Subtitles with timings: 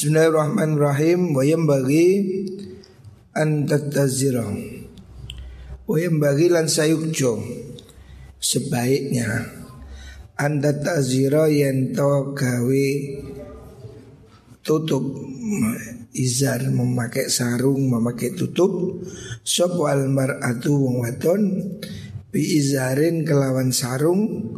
[0.00, 1.36] Bismillahirrahmanirrahim.
[1.36, 2.08] Wa bagi
[3.36, 4.48] an tattazira
[5.84, 7.36] wa bagi lan sayukjo
[8.40, 9.44] sebaiknya
[10.40, 12.88] an tattazira yen to gawe
[14.64, 15.04] tutup
[16.16, 19.04] izar memakai sarung memakai tutup
[19.44, 21.42] sop wal mar'atu wong wadon
[22.32, 24.48] bi izarin kelawan sarung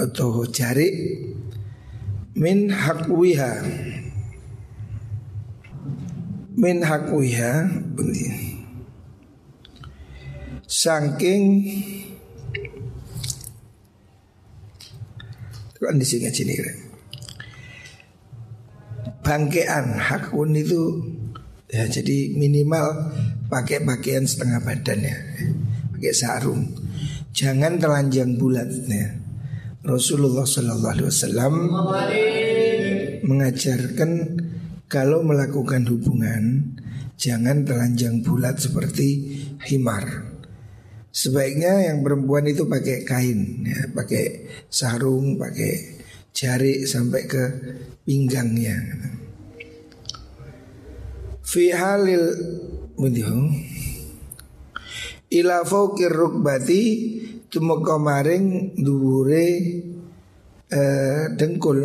[0.00, 0.88] atau jari
[2.40, 3.52] min hakwiha
[6.60, 7.72] min hakwiha
[10.68, 11.44] saking
[15.80, 16.54] kan di sini sini
[19.24, 21.00] bangkean hakun itu
[21.72, 23.08] ya jadi minimal
[23.50, 25.16] pakai pakaian setengah badan ya.
[25.96, 26.62] Pakai sarung.
[27.34, 29.18] Jangan telanjang bulat ya.
[29.80, 31.54] Rasulullah Sallallahu Alaihi Wasallam
[33.24, 34.10] mengajarkan
[34.90, 36.74] kalau melakukan hubungan
[37.14, 39.38] jangan telanjang bulat seperti
[39.70, 40.34] himar.
[41.14, 46.02] Sebaiknya yang perempuan itu pakai kain, ya, pakai sarung, pakai
[46.34, 47.44] jari sampai ke
[48.02, 48.78] pinggangnya.
[51.42, 52.24] Fi halil
[55.30, 56.82] ila fawqir rukbati
[57.50, 59.46] tumeka maring dhuwure
[60.70, 61.80] uh, dengkul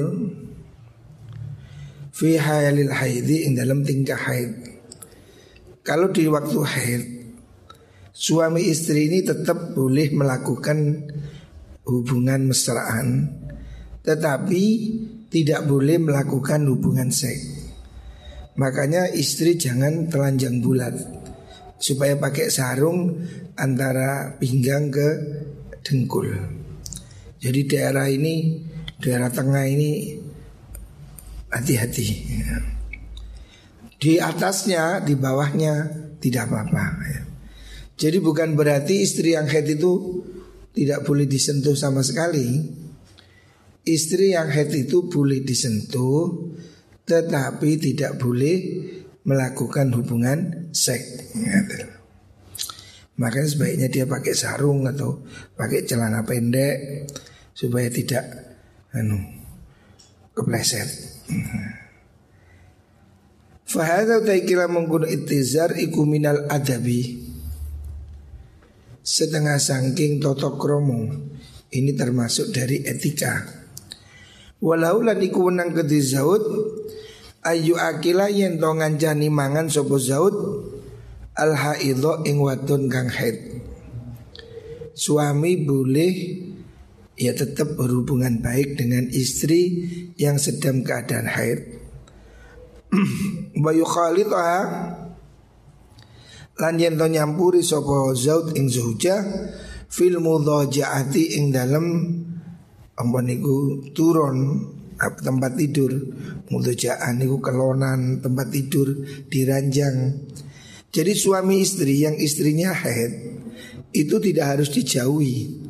[2.15, 4.55] fi hayalil haidi ing dalam tingkah haid.
[5.83, 7.03] Kalau di waktu haid
[8.15, 11.11] suami istri ini tetap boleh melakukan
[11.83, 13.35] hubungan mesraan
[13.99, 14.63] tetapi
[15.27, 17.67] tidak boleh melakukan hubungan seks.
[18.55, 20.95] Makanya istri jangan telanjang bulat
[21.75, 23.19] supaya pakai sarung
[23.59, 25.07] antara pinggang ke
[25.83, 26.31] dengkul.
[27.43, 28.63] Jadi daerah ini,
[29.03, 29.91] daerah tengah ini
[31.55, 32.07] hati-hati.
[33.95, 35.87] Di atasnya, di bawahnya
[36.19, 36.85] tidak apa-apa.
[37.95, 40.19] Jadi bukan berarti istri yang head itu
[40.75, 42.59] tidak boleh disentuh sama sekali.
[43.87, 46.51] Istri yang head itu boleh disentuh,
[47.07, 48.57] tetapi tidak boleh
[49.23, 51.31] melakukan hubungan seks.
[53.15, 55.23] Makanya sebaiknya dia pakai sarung atau
[55.55, 57.07] pakai celana pendek
[57.55, 58.27] supaya tidak
[58.91, 59.23] anu
[60.35, 61.14] kepleset.
[63.65, 67.25] Fahadha taikila menggunakan itizar iku minal adabi
[69.05, 71.05] Setengah sangking totok kromo
[71.69, 73.41] Ini termasuk dari etika
[74.61, 76.43] Walau lan iku wenang kedhi zaud
[77.45, 80.33] Ayu akila yen to ngancani mangan sapa zaud
[81.37, 83.61] al haidho ing wadon kang haid.
[84.97, 86.13] Suami boleh
[87.15, 89.87] ya tetap berhubungan baik dengan istri
[90.19, 91.59] yang sedang keadaan haid.
[93.63, 94.61] Bayu khalitaha
[96.55, 99.19] lan yen to nyampuri sapa zaud ing zauja
[99.91, 101.87] fil mudhajaati ing dalem
[102.95, 105.91] apa niku turun tempat tidur
[106.47, 108.87] mudhajaan niku kelonan tempat tidur
[109.27, 110.23] diranjang
[110.95, 113.35] jadi suami istri yang istrinya haid
[113.95, 115.64] itu tidak harus dijauhi.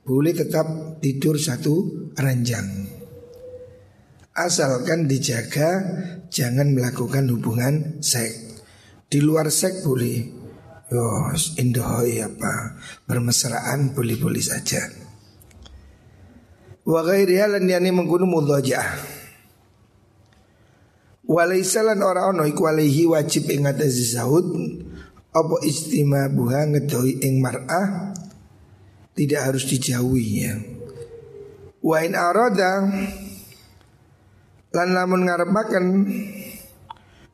[0.00, 0.66] Boleh tetap
[1.04, 2.88] tidur satu ranjang.
[4.32, 5.84] Asalkan dijaga
[6.32, 8.64] jangan melakukan hubungan seks.
[9.10, 10.40] Di luar seks boleh.
[10.90, 14.82] Yos, indohoi apa bermesraan boleh-boleh saja.
[16.82, 18.88] Wa ghairiha lan yani mengkuno mudhajah.
[21.30, 24.50] Walaisalan ora ono iku alaihi wajib ing atase Zaud
[25.30, 28.10] apa istima buha ngedoi ing mar'ah
[29.20, 30.56] tidak harus dijauhi ya.
[31.84, 32.88] Wa in arada
[34.72, 35.84] lan lamun ngarepaken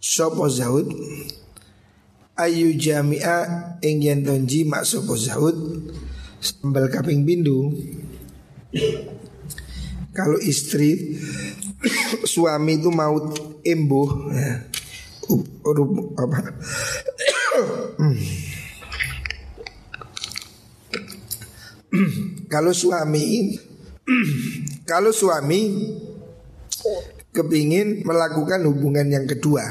[0.03, 0.91] sapa Zaud
[2.35, 5.55] ayu jami'a ing yen tonji mak sapa Zaud
[6.43, 7.71] sambal kaping bindu
[10.11, 11.15] kalau istri
[12.27, 13.15] suami itu mau
[13.63, 14.67] embuh ya.
[16.19, 16.39] Apa
[22.53, 23.57] kalau suami
[24.91, 25.61] kalau suami
[27.35, 29.63] kepingin melakukan hubungan yang kedua.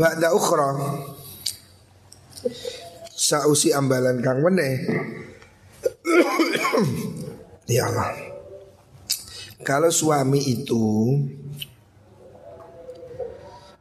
[0.00, 0.72] Ba'da ukhra.
[3.12, 4.80] Sausi ambalan kang meneh.
[7.68, 8.16] Ya Allah.
[9.60, 11.20] Kalau suami itu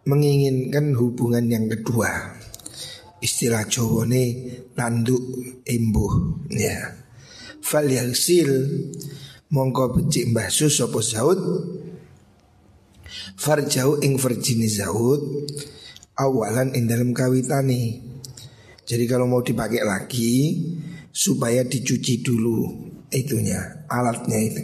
[0.09, 2.33] Menginginkan hubungan yang kedua.
[3.21, 4.25] Istilah Jawane
[4.73, 5.21] tanduk
[5.69, 6.97] embuh ya.
[7.61, 8.50] Fal yaghsil
[9.53, 11.38] mongko becik mbahsu sapa Zaud
[13.38, 15.21] farjau ing verjini Zaud
[16.15, 18.09] awalan ing dalam kawitani
[18.89, 20.65] jadi kalau mau dipakai lagi
[21.13, 24.63] supaya dicuci dulu itunya alatnya itu.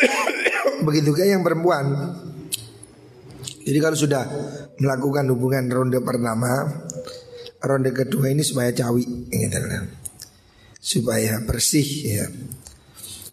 [0.88, 1.84] Begitu kayak yang perempuan
[3.68, 4.24] jadi kalau sudah
[4.80, 6.72] melakukan hubungan ronde pertama
[7.60, 9.60] ronde kedua ini supaya cawi gitu
[10.78, 12.26] supaya bersih ya.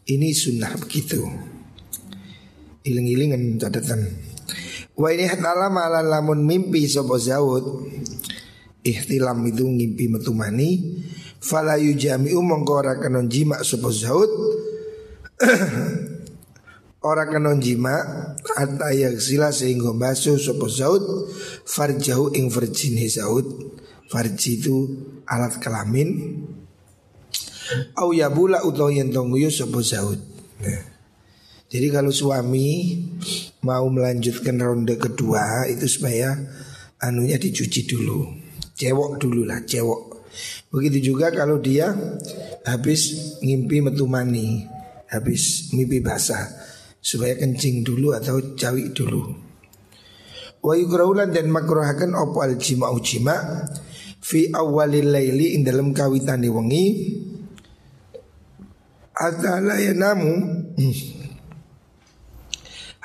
[0.06, 1.24] Ini sunnah begitu.
[2.86, 4.06] Iling-ilingan catatan.
[4.94, 7.90] Wa ini hatala malan lamun mimpi sopo zaud
[8.86, 11.02] ihtilam itu ngimpi metumani
[11.42, 14.30] fala yujami'u mongko ora kanon jima sopo zaud
[17.06, 17.94] ora kanon jima
[18.58, 21.30] hatta yagsila sehingga basuh sopo zaud
[21.70, 23.46] farjahu ing verjini zaud
[24.06, 24.86] Farji itu
[25.26, 26.38] alat kelamin
[27.98, 30.22] Au yabula utawa yen tongguyu sapa Zaud.
[30.62, 30.86] Nah.
[31.66, 33.02] Jadi kalau suami
[33.66, 36.38] mau melanjutkan ronde kedua itu supaya
[37.02, 38.30] anunya dicuci dulu.
[38.78, 40.30] Cewok dulu lah, cewok.
[40.70, 41.90] Begitu juga kalau dia
[42.70, 44.70] habis ngimpi metumani,
[45.10, 46.46] habis mimpi basah
[47.06, 49.30] supaya kencing dulu atau cawi dulu.
[50.66, 53.38] Wa yukraulan dan makruhakan opo al jima jima
[54.18, 56.86] fi awalil laili ing dalam kawitane wengi.
[59.16, 60.34] Hatta la yanamu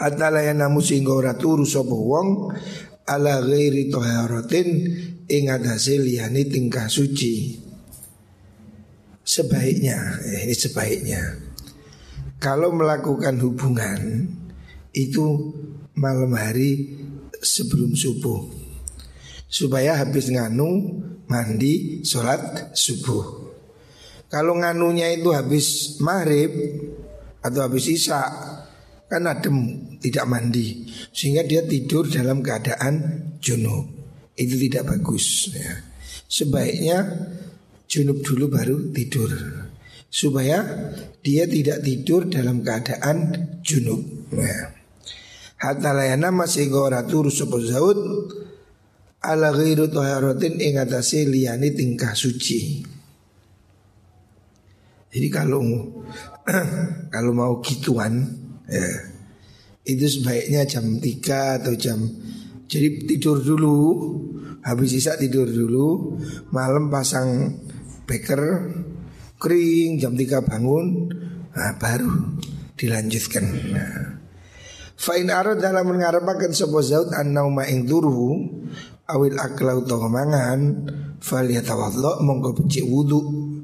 [0.00, 2.50] hatta la yanamu sehingga ora turu sapa wong
[3.05, 4.69] ala ghairi taharatin
[5.29, 7.61] ing atase liyane tingkah suci.
[9.20, 11.50] Sebaiknya eh, ini sebaiknya
[12.41, 14.33] kalau melakukan hubungan
[14.97, 15.53] itu
[15.93, 16.97] malam hari
[17.39, 18.49] sebelum subuh
[19.45, 20.99] supaya habis nganu
[21.29, 23.53] mandi sholat subuh.
[24.31, 26.51] Kalau nganunya itu habis maghrib
[27.45, 28.25] atau habis isya
[29.11, 33.91] kan adem tidak mandi sehingga dia tidur dalam keadaan junub
[34.39, 35.83] itu tidak bagus ya.
[36.31, 37.27] Sebaiknya
[37.91, 39.35] junub dulu baru tidur
[40.11, 40.67] supaya
[41.23, 43.31] dia tidak tidur dalam keadaan
[43.62, 44.03] junub.
[44.35, 44.75] Ya.
[45.62, 47.99] Hatta layana masih ora turu zaud
[49.23, 52.83] ala ghairu taharatin ing atase liyane tingkah suci.
[55.11, 55.62] Jadi kalau
[57.15, 58.27] kalau mau gituan
[58.67, 58.87] ya,
[59.87, 61.99] itu sebaiknya jam 3 atau jam
[62.71, 63.79] jadi tidur dulu
[64.63, 66.15] habis sisa tidur dulu
[66.55, 67.59] malam pasang
[68.06, 68.71] beker
[69.41, 71.09] kering jam 3 bangun
[71.57, 72.37] nah, baru
[72.77, 73.45] dilanjutkan.
[73.73, 74.21] Nah.
[75.01, 78.37] Fa'in arad dalam mengharapkan sebuah zaud an nauma ing turu
[79.09, 80.61] awil akla utawa mangan
[81.25, 83.21] fal yatawaddo mongko becik wudu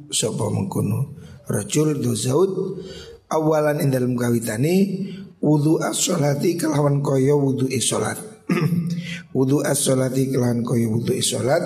[0.08, 1.12] sapa mengkono
[1.44, 2.80] rajul do zaud
[3.28, 5.04] awalan ing dalem kawitane
[5.44, 8.16] wudu as-sholati kelawan kaya wudu salat
[9.36, 11.60] wudu as-sholati kelawan kaya wudu salat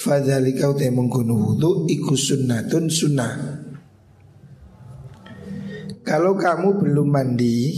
[0.00, 3.34] fadzalika uta mengkono wudu iku sunnatun sunnah.
[6.00, 7.76] Kalau kamu belum mandi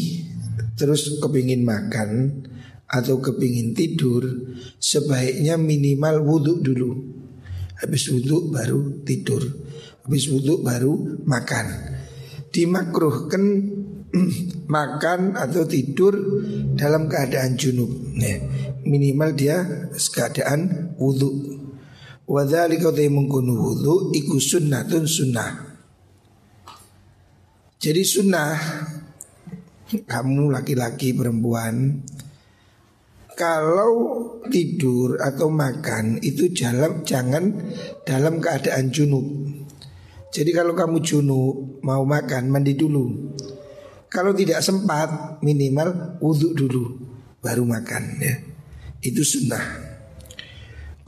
[0.79, 2.44] terus kepingin makan
[2.87, 4.23] atau kepingin tidur
[4.79, 6.91] sebaiknya minimal wudhu dulu.
[7.82, 9.43] Habis wudhu baru tidur.
[10.06, 11.66] Habis wudhu baru makan.
[12.52, 13.45] Dimakruhkan
[14.76, 16.14] makan atau tidur
[16.76, 17.90] dalam keadaan junub.
[18.16, 18.37] Nah,
[18.85, 21.58] minimal dia keadaan wudhu
[22.28, 25.50] Wadhalika mengkunu wudhu Iku sunnatun sunnah
[27.80, 28.52] Jadi sunnah
[30.04, 32.04] Kamu laki-laki perempuan
[33.38, 33.94] kalau
[34.50, 37.54] tidur atau makan itu jalan jangan
[38.02, 39.23] dalam keadaan junub.
[40.35, 43.30] Jadi kalau kamu junub mau makan mandi dulu.
[44.11, 46.99] Kalau tidak sempat minimal wudhu dulu
[47.38, 48.35] baru makan ya.
[49.02, 49.62] Itu sunnah.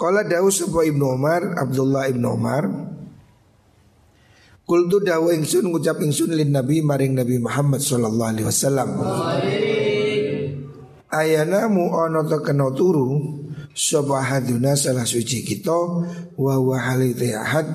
[0.01, 2.65] Kalau Daud sebuah Ibnu Umar, Abdullah Ibnu Umar
[4.71, 8.89] Kultu dawu ingsun ngucap ingsun lin Nabi maring Nabi Muhammad sallallahu alaihi wasallam.
[11.11, 13.19] Ayana mu ono to kena turu
[13.75, 15.75] haduna salah suci kita
[16.39, 17.67] Wa halite ahad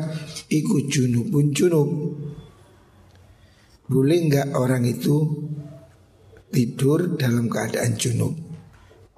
[0.48, 2.15] Iku junubun junub
[3.91, 5.51] Boleh enggak orang itu
[6.48, 8.39] Tidur dalam keadaan junub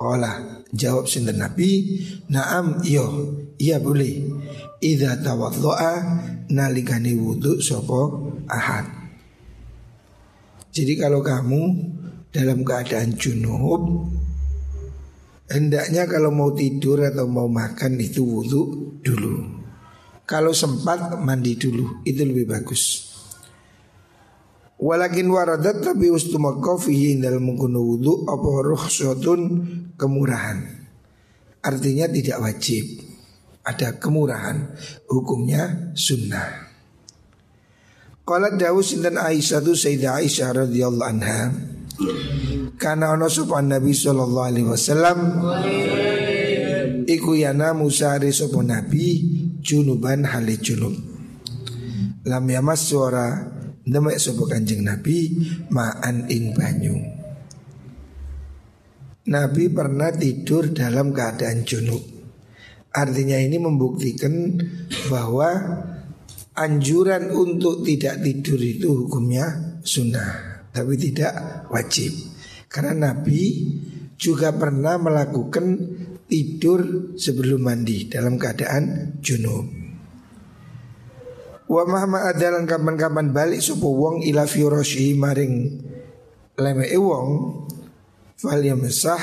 [0.02, 4.22] Olah jawab sinten Nabi Naam iyo Iya boleh.
[4.86, 5.94] Idha tawaddo'a
[6.54, 8.86] Nalikani wudhu sopo ahad.
[10.70, 11.62] Jadi kalau kamu
[12.30, 14.14] dalam keadaan junub
[15.48, 18.62] Hendaknya kalau mau tidur atau mau makan itu wudhu
[19.02, 19.36] dulu.
[20.28, 23.07] Kalau sempat mandi dulu Itu lebih bagus
[24.78, 29.42] Walakin waradat tapi ustumaka fihi dalam mengkuno wudhu Apa ruhsatun
[29.98, 30.62] kemurahan.
[31.66, 32.86] Artinya tidak wajib.
[33.66, 34.78] Ada kemurahan.
[35.10, 36.70] Hukumnya sunnah.
[38.22, 41.42] Qala Dawus dan Aisyah tu Sayyidah Aisyah radhiyallahu anha.
[42.78, 45.18] Karena ono sopan Nabi sallallahu alaihi wasallam.
[47.08, 49.26] Iku yana musari sopan Nabi
[49.58, 50.94] junuban hale junub.
[52.28, 53.57] Lam yamas suara
[53.88, 55.32] demek sapa Kanjeng Nabi
[55.72, 56.96] ma'an ing banyu.
[59.28, 62.00] Nabi pernah tidur dalam keadaan junub.
[62.96, 64.56] Artinya ini membuktikan
[65.12, 65.52] bahwa
[66.56, 72.16] anjuran untuk tidak tidur itu hukumnya sunnah, tapi tidak wajib.
[72.72, 73.68] Karena Nabi
[74.16, 75.76] juga pernah melakukan
[76.26, 79.77] tidur sebelum mandi dalam keadaan junub.
[81.68, 85.84] Wa mahma adalan kapan-kapan balik supo wong ila firoshi maring
[86.56, 87.30] leme wong
[88.40, 89.20] fal yamsah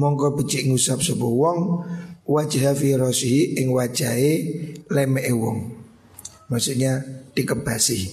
[0.00, 1.84] mongko becik ngusap supo wong
[2.24, 4.32] wajah firoshi ing wajahe
[4.88, 5.76] leme wong.
[6.48, 7.04] Maksudnya
[7.36, 8.08] dikebasi.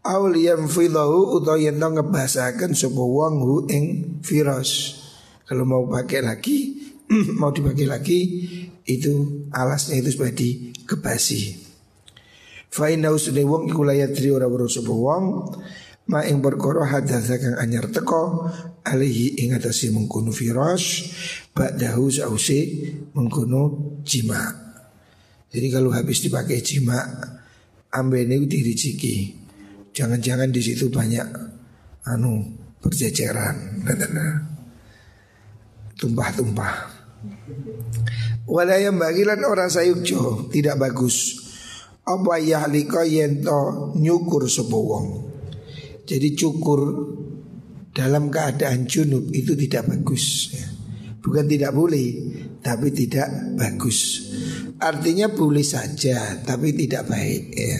[0.00, 3.84] Aul atau yang tau ngebahasakan sebuah wong hu ing
[4.24, 4.96] virus.
[5.44, 6.80] Kalau mau pakai lagi,
[7.40, 8.20] mau dipakai lagi
[8.88, 11.69] itu alasnya itu sudah dikebasi.
[12.70, 15.24] Fa'inau sudah wong iku layatri ora weruh sapa wong
[16.10, 18.46] ma ing perkara hadatsa kang anyar teko
[18.86, 21.10] alihi ing atase mengkono virus
[21.50, 22.60] ba'dahu sause
[23.14, 24.38] mengkono jima.
[25.50, 26.98] Jadi kalau habis dipakai jima
[27.90, 29.42] ambene diriciki.
[29.90, 31.26] Jangan-jangan di situ banyak
[32.06, 32.46] anu
[32.78, 33.82] berjejeran,
[35.98, 36.74] tumpah-tumpah.
[38.46, 41.49] Walayam bagilan orang sayukjo tidak bagus.
[42.06, 45.30] Apa yahlika yento nyukur sepowong.
[46.08, 46.80] Jadi cukur
[47.94, 50.54] dalam keadaan junub itu tidak bagus.
[50.54, 50.66] Ya.
[51.20, 52.08] Bukan tidak boleh,
[52.64, 54.30] tapi tidak bagus.
[54.80, 57.44] Artinya boleh saja, tapi tidak baik.
[57.52, 57.76] Ya.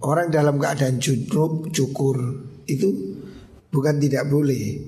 [0.00, 2.16] Orang dalam keadaan junub cukur
[2.64, 2.88] itu
[3.68, 4.80] bukan tidak boleh,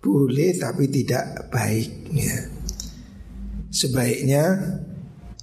[0.00, 2.08] boleh tapi tidak baik.
[2.16, 2.38] Ya.
[3.68, 4.44] Sebaiknya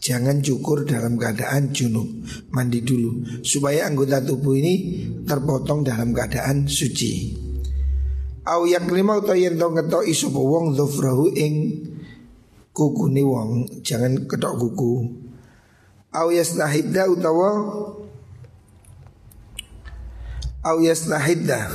[0.06, 2.06] jangan cukur dalam keadaan junub,
[2.54, 4.74] mandi dulu supaya anggota tubuh ini
[5.26, 7.34] terpotong dalam keadaan suci.
[8.46, 11.82] Au yang kelima utawa yen to ngetok iso wong dhufrahu ing
[12.70, 15.10] kukune wong, jangan ketok kuku.
[16.14, 17.50] Au yastahidda utawa
[20.62, 21.66] au yastahidda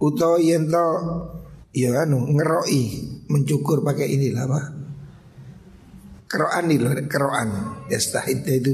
[0.00, 0.86] utawa yen to
[1.76, 2.84] ya anu ngeroi
[3.28, 4.77] mencukur pakai inilah apa
[6.28, 7.48] keroan nih loh keroan.
[7.88, 8.72] Yastahidda itu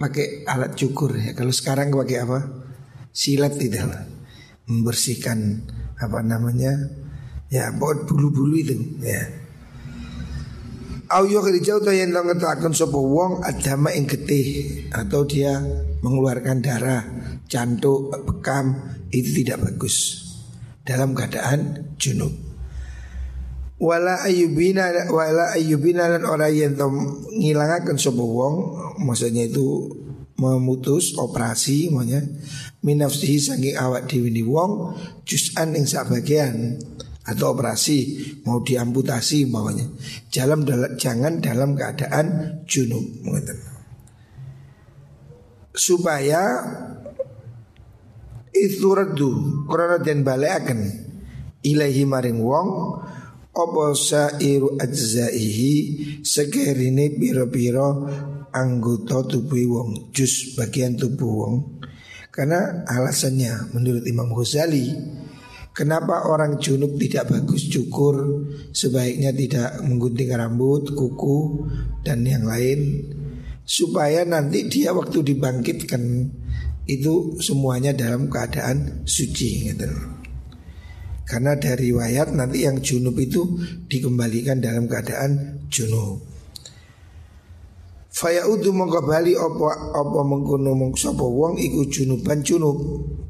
[0.00, 1.36] pakai alat cukur ya.
[1.36, 2.40] Kalau sekarang pakai apa?
[3.14, 4.08] Silat tidak
[4.66, 5.62] membersihkan
[6.00, 6.72] apa namanya?
[7.52, 9.44] Ya buat bulu-bulu itu ya.
[11.12, 15.60] Au yo kerja atau yang ngetakan sopo wong adama ing getih atau dia
[16.00, 17.04] mengeluarkan darah,
[17.44, 18.80] cantuk, bekam
[19.12, 20.24] itu tidak bagus.
[20.80, 22.53] Dalam keadaan junub.
[23.84, 26.72] Wala ayubina wala ayubina dan orang yang
[27.36, 28.54] ngilangakan sopo wong,
[29.04, 29.92] maksudnya itu
[30.40, 32.24] memutus operasi, maksudnya
[32.80, 34.96] minafsihi saking awak diwini wong,
[35.28, 36.80] jusan ing bagian
[37.24, 39.88] atau operasi mau diamputasi bawahnya
[40.28, 40.60] dalam
[41.00, 43.00] jangan dalam keadaan junub
[45.72, 46.60] supaya
[48.52, 50.80] itu redu karena dan balakan
[51.64, 52.68] ilahi maring wong
[53.54, 55.74] apa sairu ajzaihi
[56.26, 58.10] sekerine piro-piro
[58.50, 61.54] anggota tubuh wong jus bagian tubuh wong
[62.34, 64.90] karena alasannya menurut Imam Ghazali
[65.74, 71.66] Kenapa orang junub tidak bagus cukur Sebaiknya tidak menggunting rambut, kuku
[72.06, 73.10] dan yang lain
[73.66, 76.30] Supaya nanti dia waktu dibangkitkan
[76.86, 80.13] Itu semuanya dalam keadaan suci gitu.
[81.24, 83.56] Karena dari riwayat nanti yang junub itu
[83.88, 86.34] dikembalikan dalam keadaan junub
[88.14, 92.78] Faya udu mongko bali opo opo mengkono mongsopo wong iku junuban junub.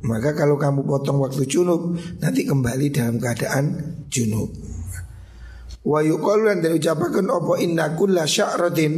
[0.05, 4.53] Maka kalau kamu potong waktu junub nanti kembali dalam keadaan junub.
[5.89, 8.93] Wa yuqalu dan diucapkan opo inna kulla sya'ratin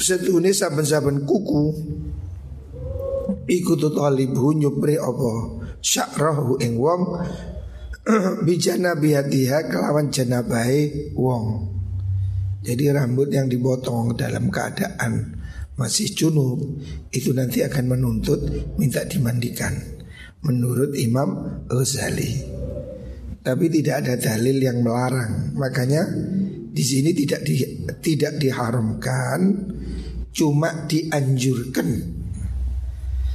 [0.00, 1.64] Setune saben-saben kuku
[3.44, 7.02] Iku tutalibu nyupri opo Sya'rahu ing wong
[8.46, 11.72] bijana bihatiha kelawan janabai wong.
[12.64, 15.36] Jadi rambut yang dipotong dalam keadaan
[15.76, 16.80] masih junub
[17.12, 18.40] itu nanti akan menuntut
[18.80, 19.76] minta dimandikan
[20.44, 22.44] menurut Imam Ghazali.
[23.44, 25.52] Tapi tidak ada dalil yang melarang.
[25.52, 26.08] Makanya
[26.72, 29.40] di sini tidak di, tidak diharamkan,
[30.32, 31.88] cuma dianjurkan.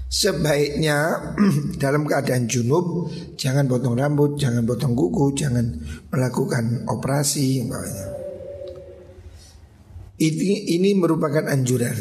[0.10, 1.22] Sebaiknya
[1.82, 5.70] dalam keadaan junub jangan potong rambut, jangan potong kuku, jangan
[6.10, 7.62] melakukan operasi.
[10.20, 11.96] Ini, ini merupakan anjuran.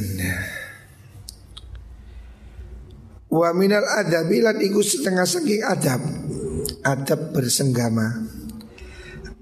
[3.28, 6.00] Wa minal adabilan iku setengah saking adab
[6.80, 8.24] Adab bersenggama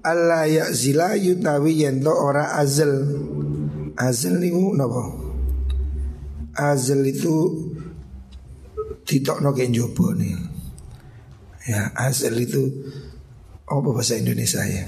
[0.03, 0.43] Allah
[0.75, 3.07] zila yutawi yento ora azal
[3.95, 5.03] Azal niku napa?
[6.53, 7.33] Azal itu
[9.07, 10.35] ditokno ke nih.
[11.67, 12.63] Ya, azal itu
[13.67, 14.83] apa bahasa Indonesia ya?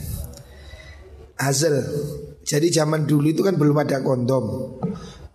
[1.39, 1.75] Azal.
[2.43, 4.79] Jadi zaman dulu itu kan belum ada kondom,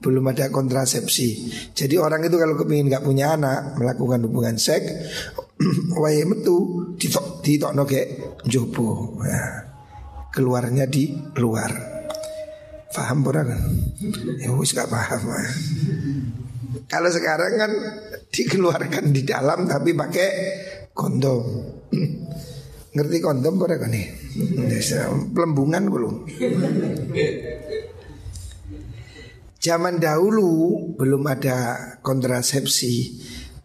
[0.01, 1.53] belum ada kontrasepsi.
[1.73, 4.89] Jadi orang itu kalau kepingin nggak punya anak melakukan hubungan seks,
[6.01, 8.01] wae metu ditok ditokno ke
[8.49, 9.21] njobo.
[9.25, 9.71] Ya.
[10.35, 11.95] Keluarnya di luar.
[12.91, 13.59] Paham pura kan?
[14.39, 15.23] Ya wis gak paham.
[16.87, 17.71] Kalau sekarang kan
[18.35, 20.29] dikeluarkan di dalam tapi pakai
[20.91, 21.45] kondom.
[22.95, 24.07] Ngerti kondom pura kan nih?
[25.31, 26.15] Pelembungan belum?
[29.59, 30.51] Zaman dahulu
[30.99, 31.57] belum ada
[32.05, 32.95] kontrasepsi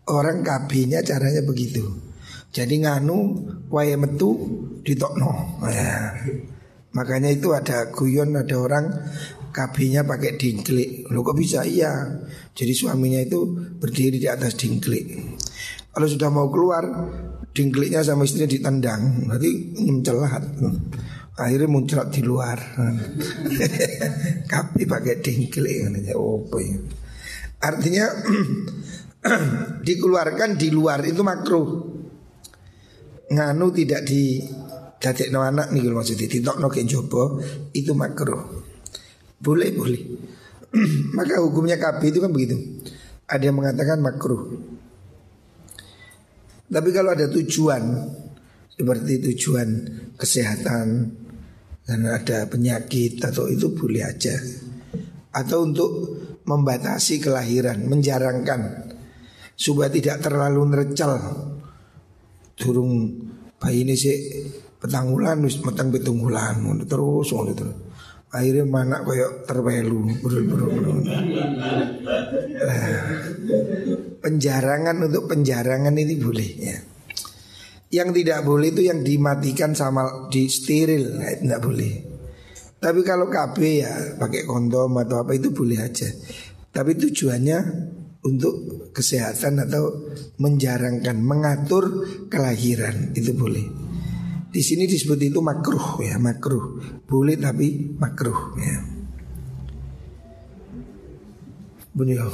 [0.10, 1.86] Orang KB-nya caranya begitu
[2.50, 4.34] Jadi nganu waya metu
[4.82, 6.18] ditokno ya.
[6.98, 8.90] Makanya itu ada guyon ada orang
[9.50, 11.66] KB-nya pakai dingklik Lo kok bisa?
[11.66, 12.22] Iya
[12.54, 13.46] Jadi suaminya itu
[13.78, 15.06] berdiri di atas dingklik
[15.92, 16.86] Kalau sudah mau keluar
[17.50, 19.52] Dingkliknya sama istrinya ditendang Berarti
[19.84, 20.44] mencelat
[21.40, 22.60] Akhirnya muncrat di luar.
[24.52, 25.88] Kapi pakai dingklik
[26.20, 26.76] oh, ya.
[27.64, 28.06] Artinya
[29.88, 31.68] dikeluarkan di luar itu makruh.
[33.32, 34.44] Nganu tidak di
[35.00, 37.40] dadek no anak nih maksudnya ditok no jopo
[37.72, 38.68] itu makruh.
[39.40, 40.04] Boleh boleh.
[41.18, 42.60] Maka hukumnya kapi itu kan begitu.
[43.26, 44.56] Ada yang mengatakan makruh.
[46.70, 47.82] Tapi kalau ada tujuan
[48.70, 49.68] seperti tujuan
[50.16, 50.88] kesehatan
[51.90, 54.38] karena ada penyakit atau itu boleh aja
[55.34, 55.90] Atau untuk
[56.46, 58.94] membatasi kelahiran Menjarangkan
[59.58, 61.18] Supaya tidak terlalu nerecal
[62.54, 63.10] Durung
[63.58, 64.46] bayi ini sih
[64.78, 67.89] Petanggulan wis metang petunggulan Terus terus
[68.30, 70.06] Akhirnya mana kayak terpelu
[74.22, 76.78] Penjarangan untuk penjarangan ini boleh ya
[77.90, 81.94] yang tidak boleh itu yang dimatikan sama di steril, nah, tidak boleh.
[82.80, 86.08] Tapi kalau KB ya pakai kondom atau apa itu boleh aja.
[86.70, 87.60] Tapi tujuannya
[88.24, 88.56] untuk
[88.94, 93.89] kesehatan atau menjarangkan, mengatur kelahiran itu boleh.
[94.50, 96.82] Di sini disebut itu makruh ya, makruh.
[97.06, 98.82] Boleh tapi makruh ya.
[101.94, 102.18] Bunyi.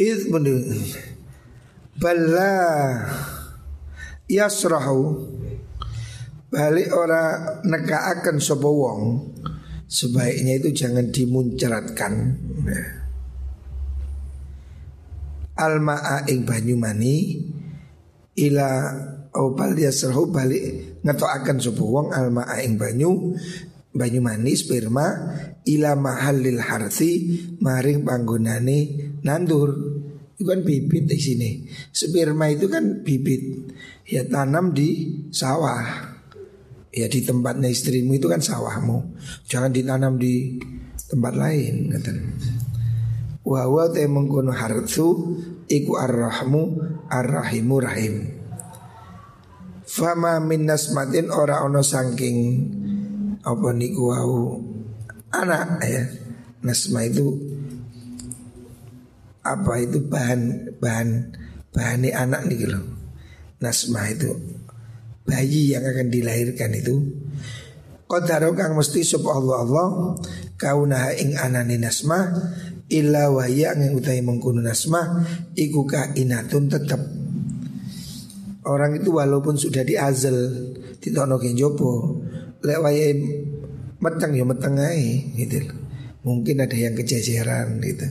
[0.00, 0.32] Id
[2.00, 2.56] Bala
[4.24, 5.28] Yasrahu
[6.50, 9.28] Balik ora nekaaken sapa wong
[9.84, 12.12] Sebaiknya itu jangan dimuncratkan
[12.64, 12.99] nah.
[15.60, 17.36] Alma'a ing banyu mani
[18.40, 18.68] Ila
[19.30, 23.38] Opal yasrahu balik ngetoakan sapa wong alma'a ing banyu
[23.94, 25.06] banyu mani sperma
[25.70, 28.78] ila mahalil harthi maring panggonane
[29.22, 29.70] nandur.
[30.34, 31.50] Itu kan bibit di sini.
[31.94, 33.70] Sperma itu kan bibit.
[34.08, 36.10] Ya tanam di sawah.
[36.90, 39.14] Ya di tempatnya istrimu itu kan sawahmu.
[39.46, 40.58] Jangan ditanam di
[41.06, 42.10] tempat lain kata
[43.44, 46.62] wa wa te mengkono harthu iku arrahmu
[47.08, 48.14] arrahimu rahim.
[49.90, 52.38] Fama min nasmatin ora ono saking
[53.42, 54.60] apa niku wau
[55.34, 56.04] anak ya.
[56.60, 57.40] Nasma itu
[59.40, 61.08] apa itu bahan bahan
[61.72, 62.84] bahan anak nih loh
[63.64, 64.36] nasma itu
[65.24, 66.96] bayi yang akan dilahirkan itu.
[68.10, 69.88] Qadaro kang mesti sop Allah Allah
[70.60, 72.26] naha ing anani nasma
[72.90, 75.22] illa wahya yang utai mengkuno nasma
[75.54, 75.86] iku
[76.18, 77.00] inatun tetap
[78.66, 80.36] orang itu walaupun sudah diazal
[81.00, 82.20] ditono jopo
[82.60, 83.12] lek wayahe
[84.00, 85.60] meteng ya meteng ae gitu.
[86.20, 88.08] Mungkin ada yang kejejeran gitu.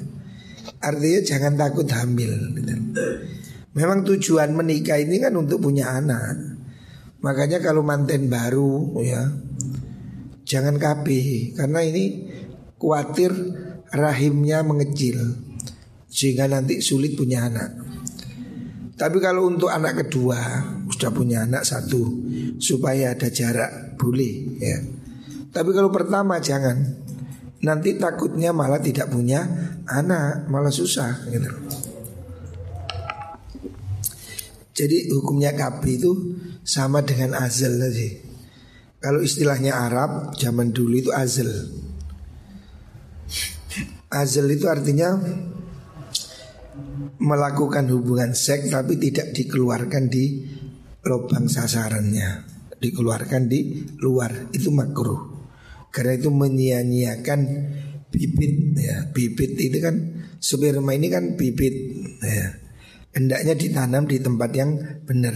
[0.81, 2.73] Artinya jangan takut hamil gitu.
[3.77, 6.57] Memang tujuan menikah ini kan untuk punya anak.
[7.21, 9.29] Makanya kalau manten baru ya
[10.49, 11.05] jangan KB
[11.53, 12.25] karena ini
[12.81, 13.29] khawatir
[13.93, 15.17] rahimnya mengecil
[16.09, 17.69] sehingga nanti sulit punya anak.
[18.99, 20.39] Tapi kalau untuk anak kedua
[20.91, 22.03] sudah punya anak satu
[22.59, 24.77] supaya ada jarak boleh ya.
[25.49, 27.07] Tapi kalau pertama jangan.
[27.59, 29.43] Nanti takutnya malah tidak punya
[29.83, 31.51] anak, malah susah gitu.
[34.71, 36.11] Jadi hukumnya KB itu
[36.63, 38.15] sama dengan azal tadi.
[39.03, 41.51] Kalau istilahnya Arab zaman dulu itu azal.
[44.09, 45.17] Azal itu artinya
[47.21, 50.49] melakukan hubungan seks tapi tidak dikeluarkan di
[51.05, 52.45] lubang sasarannya,
[52.81, 55.37] dikeluarkan di luar itu makruh.
[55.93, 57.39] Karena itu menyia-nyiakan
[58.09, 59.09] bibit ya.
[59.13, 59.95] Bibit itu kan
[60.41, 61.75] sperma ini kan bibit
[62.21, 62.69] ya
[63.13, 65.33] hendaknya ditanam di tempat yang benar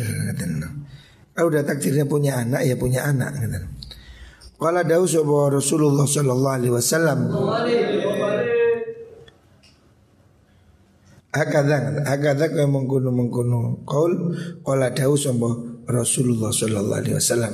[1.34, 3.60] Kalau udah takdirnya punya anak ya punya anak kata.
[4.54, 5.10] Qala dawu
[5.50, 7.20] Rasulullah sallallahu alaihi wasallam
[11.34, 14.38] Akadang, akadang kau mengkuno mengkuno kaul.
[14.62, 15.18] Qala dawu
[15.90, 17.54] Rasulullah sallallahu alaihi wasallam.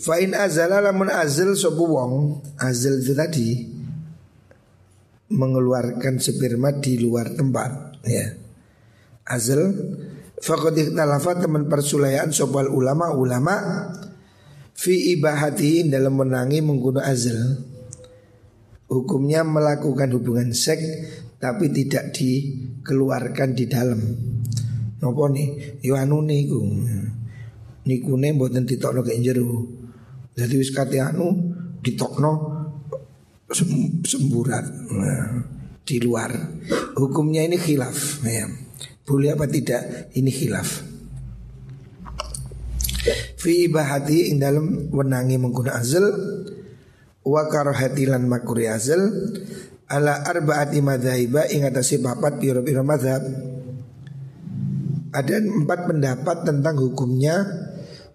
[0.00, 3.48] Fa'in azala lamun azal sopo wong Azal itu tadi
[5.30, 8.32] Mengeluarkan sperma di luar tempat Ya.
[9.28, 9.76] Azal
[10.40, 13.54] faqad ikhtalafa teman persulayaan sopal ulama ulama
[14.72, 17.60] fi ibahati dalam menangi menggunakan azal
[18.88, 24.00] hukumnya melakukan hubungan seks tapi tidak dikeluarkan di dalam
[25.00, 26.60] nopo nih yo anu niku
[27.88, 29.64] nikune mboten ditokno ke jero
[30.36, 31.32] jadi wis kate anu
[31.80, 32.60] ditokno
[34.04, 35.42] semburat nah,
[35.82, 36.30] di luar
[36.94, 38.46] hukumnya ini khilaf ya.
[39.10, 40.14] Boleh apa tidak?
[40.14, 40.86] Ini khilaf.
[43.40, 46.06] Fi ibahati ing dalam wenangi menggunakan azal
[47.26, 49.00] wa karahati lan makuri azal
[49.90, 50.78] ala arbaati
[51.50, 53.26] ing atase papat pira-pira madzhab.
[55.10, 57.42] Ada empat pendapat tentang hukumnya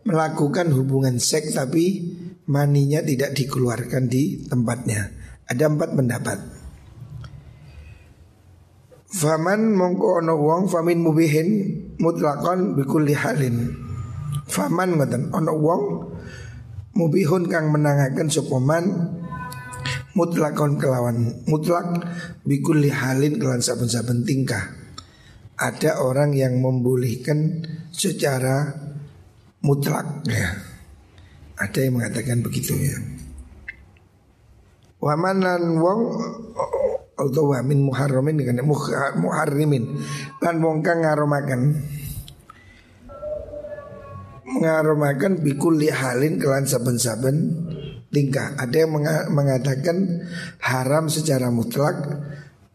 [0.08, 2.16] melakukan hubungan seks tapi
[2.48, 5.12] maninya tidak dikeluarkan di tempatnya.
[5.52, 6.40] Ada empat pendapat.
[9.12, 11.48] Faman mongko ono wong famin mubihin
[12.00, 13.76] mutlakon bikulli halin.
[14.48, 15.82] Faman ngoten ono wong
[16.96, 18.84] mubihun kang menangaken sopoman
[20.16, 22.08] mutlakon kelawan mutlak
[22.48, 24.64] bikulli halin kelawan saben-saben tingkah.
[25.56, 28.76] Ada orang yang membolehkan secara
[29.64, 30.52] mutlak ya.
[31.56, 32.98] Ada yang mengatakan begitu ya.
[35.00, 36.02] Wamanan wong
[37.16, 38.68] atau wa min muharramin dengan
[39.16, 40.04] muharrimin
[40.44, 41.80] lan wong kang ngaromaken
[44.60, 47.65] ngaromaken bikulli halin kelan saben-saben
[48.16, 48.56] tingkah.
[48.56, 48.96] Ada yang
[49.36, 50.24] mengatakan
[50.64, 52.00] haram secara mutlak,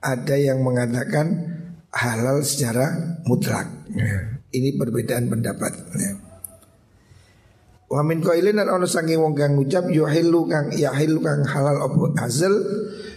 [0.04, 1.56] ada yang mengatakan
[1.88, 3.64] halal secara mutlak.
[3.96, 4.36] Ya.
[4.52, 5.72] Ini perbedaan pendapat.
[5.96, 6.12] Ya.
[7.90, 12.22] Wa min qailin lan ana saking wong kang ngucap yuhillu kang yahillu kang halal apa
[12.22, 12.54] azal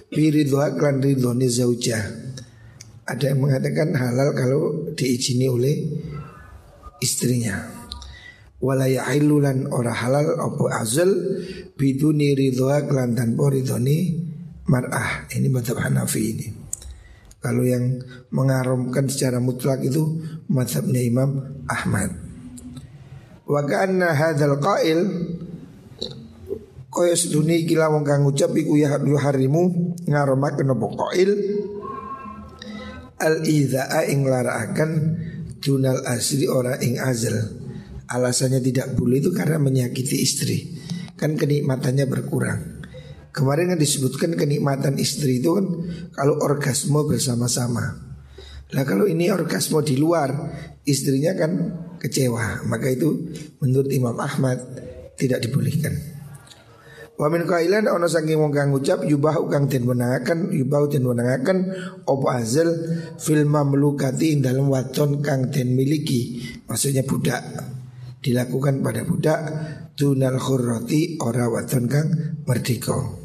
[0.10, 2.02] Biridwa klan ridhoni zaujah
[3.06, 4.62] Ada yang mengatakan halal kalau
[4.98, 5.78] diizini oleh
[7.02, 7.83] istrinya
[8.64, 11.12] Walaya ilulan ora halal opo azal
[11.76, 14.16] Biduni ridwa klan tanpa ridhoni
[14.72, 15.28] mar'ah.
[15.36, 16.48] Ini madhab Hanafi ini.
[17.44, 18.00] Kalau yang
[18.32, 22.16] mengharamkan secara mutlak itu Madhabnya Imam Ahmad.
[23.44, 25.00] Wa ka'anna hadhal qail
[26.94, 31.32] Kaya seduni kila wong kang ngucap iku ya harimu ngaromaken apa qail?
[33.18, 34.92] Al idza'a ing laraakan
[35.58, 37.63] dunal asli ora ing azal.
[38.10, 40.76] Alasannya tidak boleh itu karena menyakiti istri.
[41.16, 42.84] Kan kenikmatannya berkurang.
[43.34, 45.66] Kemarin kan disebutkan kenikmatan istri itu kan
[46.14, 48.14] kalau orgasme bersama-sama.
[48.74, 50.30] Nah kalau ini orgasme di luar
[50.86, 51.52] istrinya kan
[51.98, 52.62] kecewa.
[52.70, 54.62] Maka itu menurut Imam Ahmad
[55.18, 56.14] tidak dibolehkan.
[57.14, 61.58] Wa min qailan ana saking wong kang ngucap yubah kang den wenangaken yubah den wenangaken
[62.10, 62.74] apa azal
[63.22, 67.46] fil mamlukati dalam waton kang den miliki maksudnya budak
[68.24, 69.40] dilakukan pada budak
[70.00, 72.08] tunal khurrati ora waton kang
[72.48, 73.20] merdeka.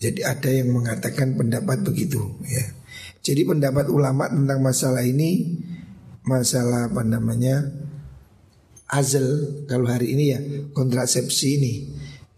[0.00, 2.64] Jadi ada yang mengatakan pendapat begitu ya.
[3.22, 5.60] Jadi pendapat ulama tentang masalah ini
[6.26, 7.70] masalah apa namanya
[8.90, 10.40] azal kalau hari ini ya
[10.74, 11.74] kontrasepsi ini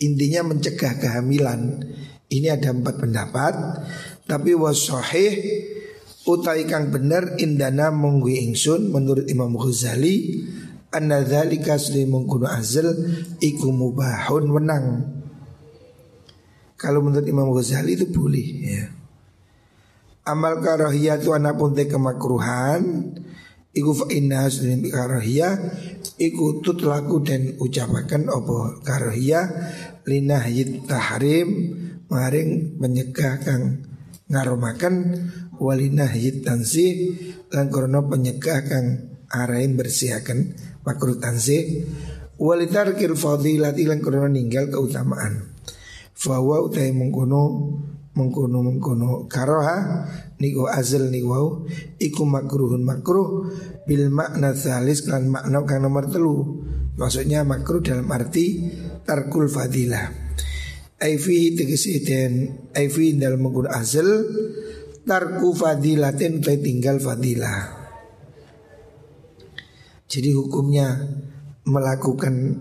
[0.04, 1.88] intinya mencegah kehamilan.
[2.32, 3.54] Ini ada empat pendapat,
[4.24, 5.32] tapi wasohih
[6.22, 10.38] Utai kang bener indana munggu ingsun menurut Imam Ghazali
[10.92, 12.92] anna dzalika mungkunu azal
[13.40, 14.86] iku mubahun wenang.
[16.76, 18.84] Kalau menurut Imam Ghazali itu boleh ya.
[20.22, 23.10] Amal karahiyah itu anak pun kemakruhan
[23.74, 25.58] Iku fa inna hasrin karahiyah
[26.14, 29.50] Iku tutlaku dan ucapakan opo karahiyah
[30.06, 31.48] Linahiyit tahrim
[32.06, 33.82] Maring menyegah kang
[34.30, 34.94] ngaromakan
[35.58, 37.18] Walinahiyit tansih
[37.50, 38.86] Lan krono penyegah kang
[39.26, 41.86] arahin bersihakan makruh tansih
[42.42, 45.54] Walitarkil fadilati lan krono ninggal keutamaan.
[46.10, 47.70] Fawa utai mengkono
[48.18, 49.30] mengkono mengkono.
[49.30, 50.10] Karoha
[50.42, 51.48] niku azal niku wau
[52.02, 53.46] iku makruhun makruh
[53.86, 56.66] bil makna salis kan makna kang nomor telu.
[56.98, 58.66] Maksudnya makruh dalam arti
[59.06, 60.10] tarkul fadilah.
[60.98, 62.32] Aifi tegesi den
[62.74, 64.08] Aifi dalam mengkono azal
[65.06, 67.81] tarku fadilatin utai tinggal fadilah
[70.12, 71.08] jadi hukumnya
[71.64, 72.60] melakukan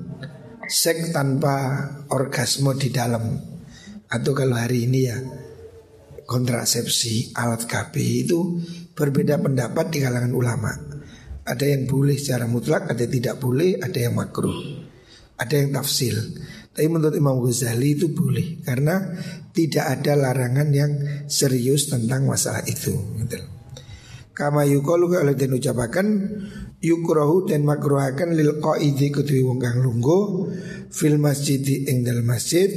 [0.72, 3.28] seks tanpa orgasme di dalam
[4.08, 5.20] atau kalau hari ini ya
[6.24, 7.92] kontrasepsi alat KB
[8.24, 8.64] itu
[8.96, 10.72] berbeda pendapat di kalangan ulama.
[11.44, 14.88] Ada yang boleh secara mutlak, ada yang tidak boleh, ada yang makruh,
[15.36, 16.16] ada yang tafsil.
[16.72, 19.12] Tapi menurut Imam Ghazali itu boleh karena
[19.52, 20.92] tidak ada larangan yang
[21.28, 22.96] serius tentang masalah itu.
[23.20, 23.44] Gitu.
[24.32, 25.52] Kama yukolu kalau dan
[26.82, 30.50] yukrohu dan makruhakan lil qaidi ketui wong kang lungguh
[30.90, 32.68] fil masjid ing dalam masjid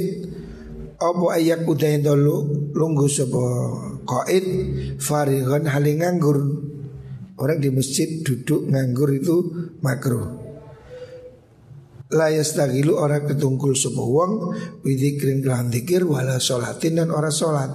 [0.95, 3.43] apa ayak udain dulu lunggu sapa
[4.07, 4.45] qaid
[5.01, 6.39] farigon hali nganggur.
[7.35, 9.35] Orang di masjid duduk nganggur itu
[9.83, 10.39] makruh.
[12.15, 14.55] La yastagilu orang ketungkul sapa wong
[14.87, 17.71] widzikrin kelawan zikir wala sholatin dan orang sholat.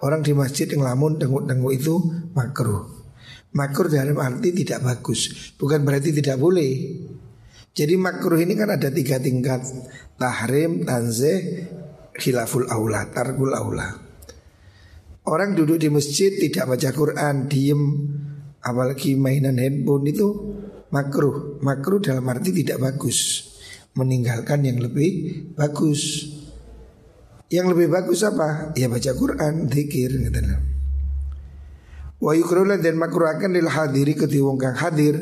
[0.00, 2.00] Orang di masjid yang lamun tenguk-tenguk itu
[2.32, 2.99] makruh.
[3.50, 6.72] Makruh dalam arti tidak bagus, bukan berarti tidak boleh.
[7.74, 9.62] Jadi makruh ini kan ada tiga tingkat
[10.20, 11.64] Tahrim, tanzeh,
[12.12, 13.88] khilaful aula, targul aula.
[15.24, 17.82] Orang duduk di masjid tidak baca Quran, diem,
[18.60, 20.28] apalagi mainan handphone itu
[20.92, 21.56] makruh.
[21.64, 23.48] Makruh dalam arti tidak bagus.
[23.96, 26.28] Meninggalkan yang lebih bagus.
[27.48, 28.76] Yang lebih bagus apa?
[28.76, 30.69] Ya baca Quran, zikir gitu.
[32.20, 35.16] Wa yukrulan dan makruhakan lil hadiri ketiwong kang hadir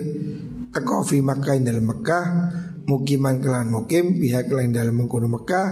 [0.74, 2.24] teko fi Makkah dalam Mekah
[2.90, 5.66] mukiman kelan mukim pihak lain dalam mengkono Mekah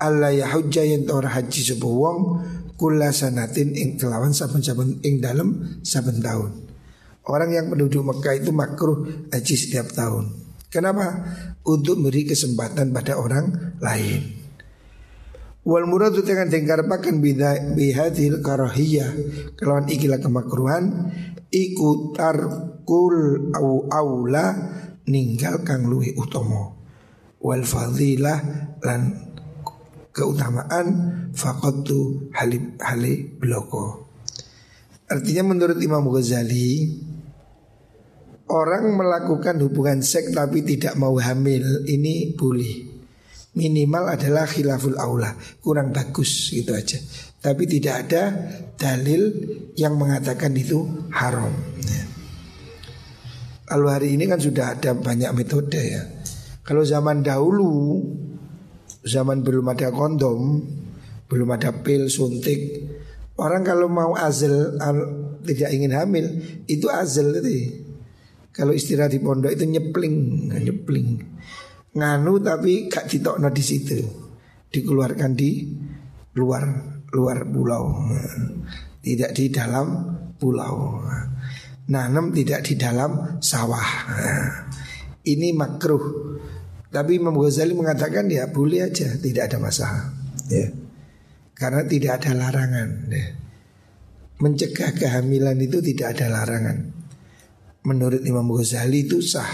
[0.00, 2.18] Allah ya hujjah yang ora haji sebuah wong
[2.80, 6.64] kula sanatin ing kelawan saben-saben ing dalam saben tahun.
[7.28, 10.32] Orang yang penduduk Mekah itu makruh haji setiap tahun.
[10.72, 11.28] Kenapa?
[11.68, 14.39] Untuk beri kesempatan pada orang lain.
[15.60, 16.48] Wal muradu dengan
[16.88, 17.20] pakan
[17.76, 19.10] bihadil karahiyah
[19.60, 21.12] kelawan ikilah kemakruhan.
[21.50, 24.54] Iku tarkul au aula
[25.10, 26.78] ninggal kang luwi utomo
[27.42, 28.38] wal fadilah
[28.86, 29.18] lan
[30.14, 30.86] keutamaan
[31.34, 34.06] fakotu halib hali bloko.
[35.10, 36.86] Artinya menurut Imam Ghazali
[38.50, 42.89] Orang melakukan hubungan seks tapi tidak mau hamil ini boleh
[43.50, 46.98] Minimal adalah khilaful aula Kurang bagus gitu aja
[47.42, 48.22] Tapi tidak ada
[48.78, 49.34] dalil
[49.74, 51.50] yang mengatakan itu haram
[51.82, 52.04] ya.
[53.66, 56.02] Kalau hari ini kan sudah ada banyak metode ya
[56.62, 57.98] Kalau zaman dahulu
[59.04, 60.60] zaman belum ada kondom,
[61.28, 62.84] belum ada pil suntik.
[63.40, 64.76] Orang kalau mau azal
[65.44, 66.26] tidak ingin hamil
[66.68, 67.88] itu azal tadi.
[68.50, 71.22] Kalau istirahat di pondok itu nyepling, nyepling.
[71.90, 73.98] Nganu tapi gak ditokno di situ.
[74.70, 75.50] Dikeluarkan di
[76.38, 76.64] luar
[77.10, 78.06] luar pulau.
[79.02, 79.86] Tidak di dalam
[80.38, 81.02] pulau.
[81.90, 83.90] Nanam tidak di dalam sawah.
[85.26, 86.04] Ini makruh
[86.90, 90.10] tapi Imam Ghazali mengatakan ya boleh aja, tidak ada masalah.
[90.50, 90.74] Ya.
[91.54, 93.06] Karena tidak ada larangan.
[93.06, 93.26] Ya.
[94.42, 96.90] Mencegah kehamilan itu tidak ada larangan.
[97.86, 99.46] Menurut Imam Ghazali itu sah.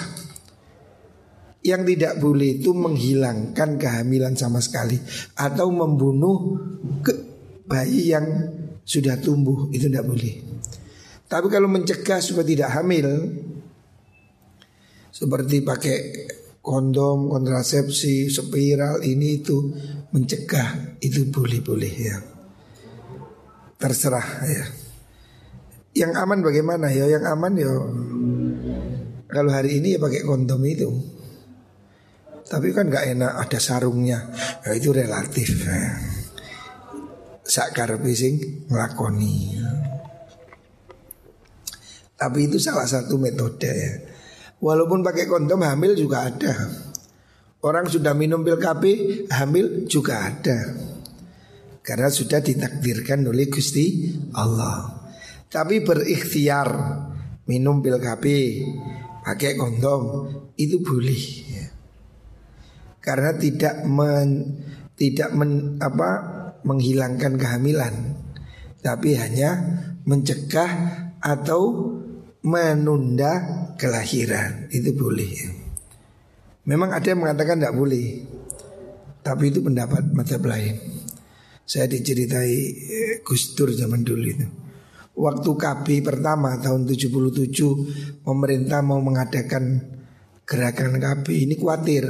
[1.67, 4.95] Yang tidak boleh itu menghilangkan kehamilan sama sekali
[5.35, 6.63] atau membunuh
[7.03, 7.13] ke
[7.67, 8.27] bayi yang
[8.87, 10.47] sudah tumbuh itu tidak boleh.
[11.27, 13.35] Tapi kalau mencegah supaya tidak hamil
[15.11, 15.99] seperti pakai
[16.63, 19.59] kondom, kontrasepsi, spiral ini itu
[20.15, 22.17] mencegah itu boleh-boleh ya.
[23.75, 24.65] Terserah ya.
[25.99, 27.11] Yang aman bagaimana ya?
[27.11, 27.73] Yang aman ya
[29.27, 31.16] kalau hari ini ya pakai kondom itu.
[32.47, 34.31] Tapi kan nggak enak ada sarungnya.
[34.63, 35.67] Ya itu relatif.
[35.67, 35.99] Ya.
[37.43, 39.59] Sakar pising ngelakoni.
[42.17, 43.93] Tapi itu salah satu metode ya.
[44.57, 46.55] Walaupun pakai kondom hamil juga ada.
[47.61, 48.85] Orang sudah minum pil KB
[49.29, 50.59] hamil juga ada.
[51.83, 54.91] Karena sudah ditakdirkan oleh Gusti Allah.
[55.47, 56.69] Tapi berikhtiar
[57.47, 58.25] minum pil KB
[59.23, 60.03] pakai kondom
[60.57, 61.46] itu boleh.
[63.07, 64.59] Karena tidak men,
[64.99, 66.11] tidak men, apa
[66.67, 67.95] menghilangkan kehamilan,
[68.83, 69.55] tapi hanya
[70.03, 70.71] mencegah
[71.23, 71.95] atau
[72.43, 73.33] menunda
[73.79, 75.33] kelahiran itu boleh.
[76.67, 78.27] Memang ada yang mengatakan tidak boleh,
[79.23, 80.75] tapi itu pendapat mata lain.
[81.67, 84.47] Saya diceritai eh, Gus Dur zaman dulu itu.
[85.17, 89.81] Waktu KB pertama tahun 77 pemerintah mau mengadakan
[90.47, 92.05] gerakan KB ini khawatir.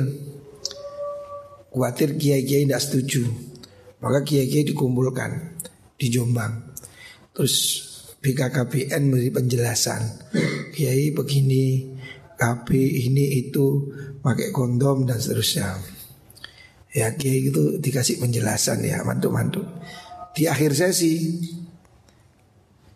[1.77, 3.29] Khawatir kiai-kiai tidak setuju.
[4.01, 5.61] Maka kiai-kiai dikumpulkan
[6.01, 6.73] di Jombang.
[7.37, 7.85] Terus
[8.17, 10.33] BKKBN memberi penjelasan.
[10.73, 11.85] Kiai begini
[12.41, 13.93] KB ini itu
[14.25, 15.77] pakai kondom dan seterusnya.
[16.97, 19.61] Ya Kiai itu dikasih penjelasan ya mantu-mantu
[20.33, 21.29] Di akhir sesi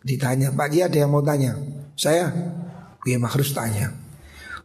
[0.00, 1.52] Ditanya Pak Kiai ada yang mau tanya?
[2.00, 2.32] Saya?
[3.04, 3.92] Kiai harus tanya.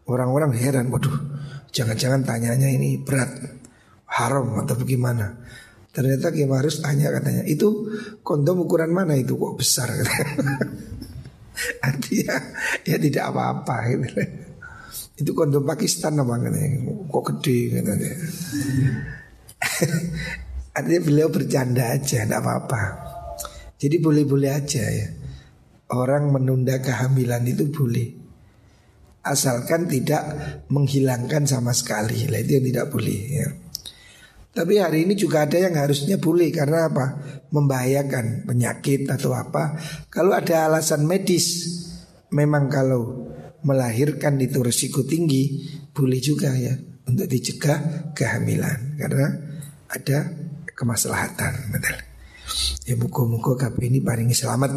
[0.07, 1.19] Orang-orang heran Waduh
[1.75, 3.59] jangan-jangan tanyanya ini berat
[4.15, 5.35] Haram atau bagaimana?
[5.95, 7.87] Ternyata Kiai harus tanya katanya Itu
[8.19, 9.39] kondom ukuran mana itu?
[9.39, 9.95] Kok besar?
[11.87, 12.35] Artinya
[12.83, 14.07] ya tidak apa-apa gitu.
[15.15, 16.91] Itu kondom Pakistan apa katanya?
[17.07, 18.11] Kok gede katanya.
[20.75, 22.81] Artinya beliau bercanda aja Tidak apa-apa.
[23.79, 25.07] Jadi boleh-boleh aja ya.
[25.95, 28.19] Orang menunda kehamilan itu boleh.
[29.23, 30.27] Asalkan tidak
[30.67, 32.27] menghilangkan sama sekali.
[32.27, 33.47] Lah itu yang tidak boleh ya
[34.55, 37.05] tapi hari ini juga ada yang harusnya boleh karena apa?
[37.51, 39.75] Membahayakan penyakit atau apa.
[40.07, 41.67] Kalau ada alasan medis,
[42.31, 43.27] memang kalau
[43.67, 46.71] melahirkan itu resiko tinggi, boleh juga ya
[47.03, 49.27] untuk dicegah kehamilan karena
[49.91, 50.31] ada
[50.71, 51.75] kemaslahatan.
[52.87, 54.71] Ya muka-muka ini paling selamat.